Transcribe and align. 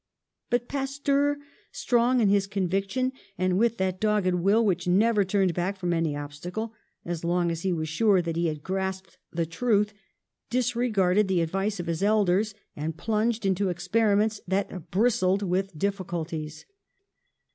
But 0.49 0.67
Pasteur, 0.67 1.37
strong 1.71 2.21
in 2.21 2.27
his 2.29 2.47
conviction 2.47 3.11
and 3.37 3.59
with 3.59 3.77
that 3.77 3.99
dogged 3.99 4.33
will 4.33 4.63
v/hich 4.63 4.87
never 4.87 5.23
turned 5.23 5.53
back 5.53 5.77
from 5.77 5.93
any 5.93 6.15
obstacle, 6.17 6.73
so 7.13 7.27
long 7.27 7.51
as 7.51 7.61
he 7.61 7.71
was 7.71 7.87
sure 7.87 8.19
that 8.19 8.35
he 8.35 8.47
had 8.47 8.63
grasped 8.63 9.19
the 9.31 9.45
truth, 9.45 9.93
disregarded 10.49 11.27
the 11.27 11.41
advice 11.41 11.79
of 11.79 11.85
his 11.85 12.01
elders 12.01 12.55
and 12.75 12.97
plunged 12.97 13.45
into 13.45 13.69
experiments 13.69 14.41
that 14.47 14.89
bristled 14.89 15.43
with 15.43 15.77
dif 15.77 15.99
ficulties. 15.99 16.65